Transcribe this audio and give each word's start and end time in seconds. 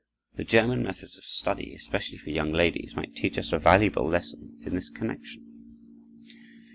The 0.35 0.43
German 0.43 0.81
methods 0.81 1.15
of 1.15 1.23
study, 1.25 1.75
especially 1.75 2.17
for 2.17 2.31
young 2.31 2.51
ladies, 2.51 2.95
might 2.95 3.15
teach 3.15 3.37
us 3.37 3.53
a 3.53 3.59
valuable 3.59 4.07
lesson 4.09 4.57
in 4.65 4.73
this 4.73 4.89
connection. 4.89 5.45